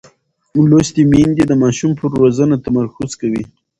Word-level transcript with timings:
لوستې 0.69 1.01
میندې 1.11 1.43
د 1.47 1.51
ماشوم 1.63 1.91
پر 1.99 2.09
روزنه 2.21 2.55
تمرکز 2.65 3.11
کوي. 3.21 3.43